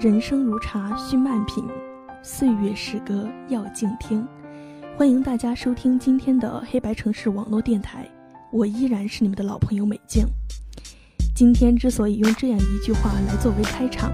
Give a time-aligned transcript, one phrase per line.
[0.00, 1.62] 人生如茶，需慢品；
[2.22, 4.26] 岁月是歌，要静听。
[4.96, 8.08] 欢迎大家收听今天的黑白城市网络电台，
[8.50, 10.24] 我依然是你们的老朋友美静。
[11.36, 14.10] 今天之所以用这样一句话来作为开场，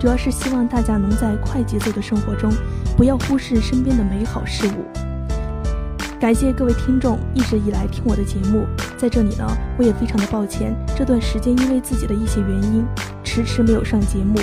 [0.00, 2.50] 主要是希望大家能在快节奏的生活中，
[2.96, 6.18] 不要忽视身边的美好事物。
[6.18, 9.46] 感谢各位听众一直以来听我的节目，在这里呢，
[9.78, 12.84] 我也非常的抱歉，这段时间因为自己的一些原因。
[13.22, 14.40] 迟迟没有上节目，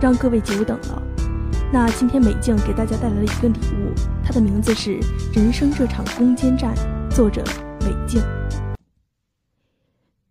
[0.00, 1.02] 让各位久等了。
[1.70, 3.92] 那今天美静给大家带来了一个礼物，
[4.24, 4.98] 它的名字是
[5.36, 6.74] 《人生这场攻坚战》，
[7.14, 7.44] 作者
[7.80, 8.22] 美静。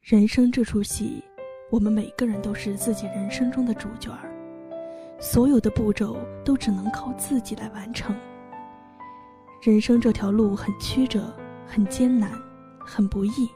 [0.01, 1.23] 人生这出戏，
[1.69, 4.31] 我们每个人都是自己人生中的主角儿，
[5.19, 8.15] 所有的步骤都只能靠自己来完成。
[9.61, 11.31] 人生这条路很曲折，
[11.67, 12.31] 很艰难，
[12.79, 13.47] 很不易。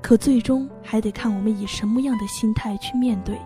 [0.00, 3.38] 可最终还得看我们以什么样的心态去面对。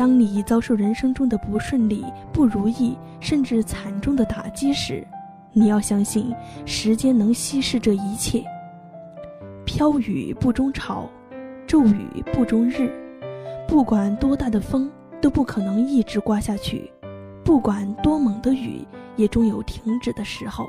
[0.00, 5.06] 当你遭受人生中的不顺利、不如意，甚至惨重的打击时，
[5.52, 6.34] 你要相信
[6.64, 8.42] 时间能稀释这一切。
[9.66, 11.06] 飘雨不终朝，
[11.66, 12.90] 骤雨不终日，
[13.68, 14.90] 不管多大的风
[15.20, 16.90] 都不可能一直刮下去，
[17.44, 18.82] 不管多猛的雨
[19.16, 20.66] 也终有停止的时候。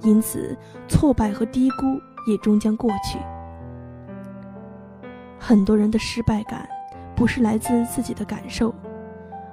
[0.00, 0.56] 因此，
[0.88, 1.84] 挫败和低估。
[2.26, 3.18] 也终将过去。
[5.38, 6.68] 很多人的失败感，
[7.18, 8.72] 不是来自自己的感受，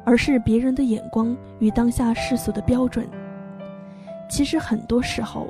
[0.03, 3.07] 而是别人的眼光与当下世俗的标准。
[4.29, 5.47] 其实很多时候，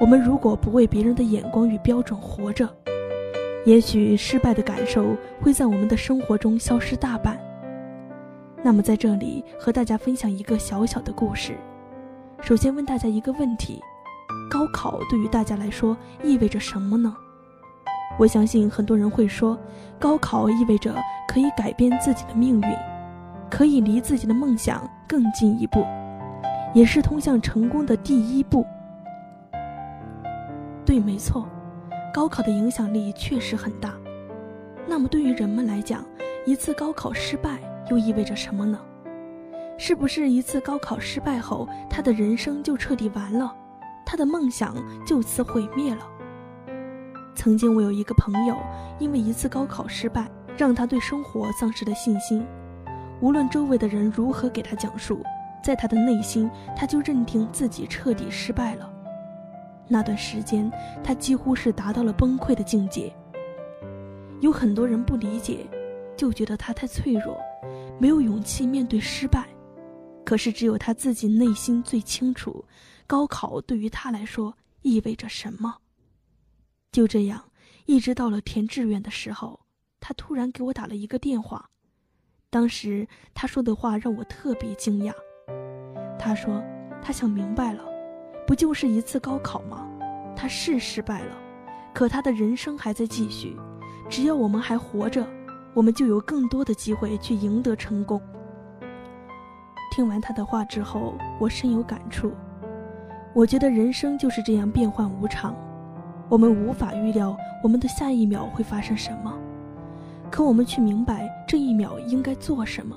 [0.00, 2.66] 我们如果不为别人的眼光与标准活着，
[3.66, 7.38] 也许失败的感受会在我们的生活中消失大半。
[8.62, 11.54] 那么在这里和大家分享一个小小的故事。
[12.40, 13.78] 首先问大家一个问题。
[14.50, 17.14] 高考对于大家来说意味着什么呢？
[18.16, 19.58] 我相信很多人会说，
[19.98, 20.94] 高考意味着
[21.28, 22.76] 可以改变自己的命运，
[23.50, 25.84] 可以离自己的梦想更进一步，
[26.74, 28.64] 也是通向成功的第一步。
[30.84, 31.46] 对，没错，
[32.12, 33.92] 高考的影响力确实很大。
[34.86, 36.04] 那么对于人们来讲，
[36.46, 37.58] 一次高考失败
[37.90, 38.78] 又意味着什么呢？
[39.76, 43.54] 是不是一次高考失败后，他的人生就彻底完了？
[44.04, 44.74] 他的梦想
[45.06, 46.00] 就此毁灭了。
[47.38, 48.56] 曾经我有一个朋友，
[48.98, 52.44] 因为一次高考失败，让他对生活丧失了信心。
[53.20, 55.22] 无论周围的人如何给他讲述，
[55.62, 58.92] 在他的内心，他就认定自己彻底失败了。
[59.86, 60.68] 那段时间，
[61.04, 63.14] 他几乎是达到了崩溃的境界。
[64.40, 65.64] 有很多人不理解，
[66.16, 67.38] 就觉得他太脆弱，
[68.00, 69.46] 没有勇气面对失败。
[70.24, 72.64] 可是只有他自己内心最清楚。
[73.06, 75.76] 高考对于他来说意味着什么？
[76.90, 77.50] 就这样，
[77.86, 79.60] 一直到了填志愿的时候，
[80.00, 81.68] 他突然给我打了一个电话。
[82.50, 85.12] 当时他说的话让我特别惊讶。
[86.18, 86.62] 他说
[87.02, 87.84] 他想明白了，
[88.46, 89.86] 不就是一次高考吗？
[90.34, 91.36] 他是失败了，
[91.92, 93.56] 可他的人生还在继续。
[94.08, 95.26] 只要我们还活着，
[95.74, 98.20] 我们就有更多的机会去赢得成功。
[99.92, 102.32] 听完他的话之后，我深有感触。
[103.34, 105.54] 我觉得人生就是这样变幻无常，
[106.28, 109.32] 我们无法预料我们的下一秒会发生什么，
[110.30, 112.96] 可我们却明白这一秒应该做什么。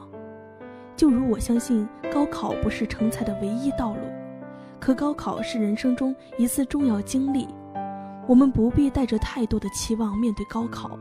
[0.97, 4.00] 就如我相信高考不是成才的唯一道路，
[4.80, 7.47] 可高考是人生中一次重要经历，
[8.28, 11.00] 我们不必带着太多的期望面对高考，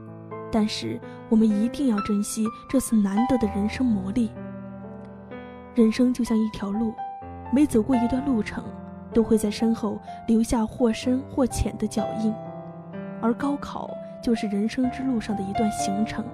[0.53, 4.31] 但是我们一定要珍惜这次难得的人生磨砺。
[5.75, 6.95] 人生就像一条路，
[7.53, 8.63] 每走过一段路程。
[9.13, 12.33] 都会在身后留下或深或浅的脚印，
[13.21, 13.91] 而高考
[14.23, 16.25] 就是人生之路上的一段行程。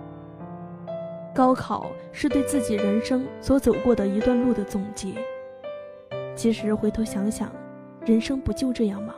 [1.35, 5.15] 高考是对自己人生所走过的一段路的总结。
[6.35, 7.51] 其实回头想想，
[8.05, 9.15] 人生不就这样吗？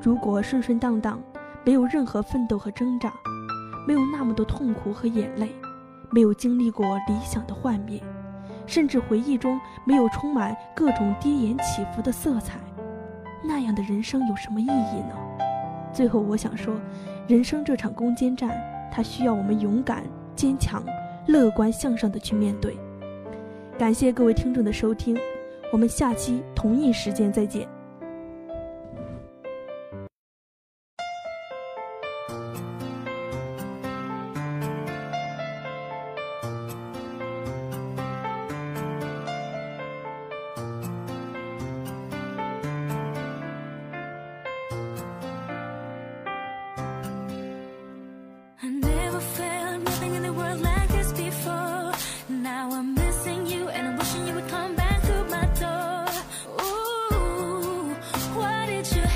[0.00, 1.20] 如果顺顺当当，
[1.64, 3.12] 没有任何奋斗和挣扎，
[3.86, 5.50] 没有那么多痛苦和眼泪，
[6.10, 8.00] 没有经历过理想的幻灭。
[8.68, 12.60] 甚至回忆中没有充满各种跌宕起伏的色彩，
[13.42, 15.16] 那样的人生有什么意义呢？
[15.90, 16.78] 最后，我想说，
[17.26, 18.50] 人生这场攻坚战，
[18.92, 20.04] 它需要我们勇敢、
[20.36, 20.84] 坚强、
[21.26, 22.76] 乐观向上的去面对。
[23.78, 25.16] 感谢各位听众的收听，
[25.72, 27.66] 我们下期同一时间再见。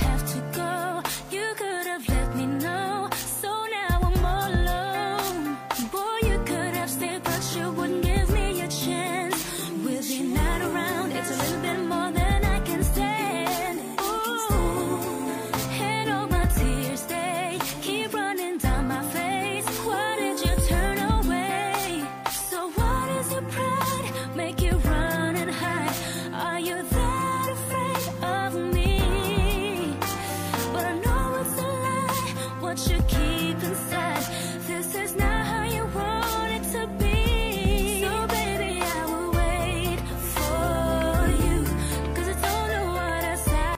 [0.03, 0.32] have to
[32.73, 33.22] what you can.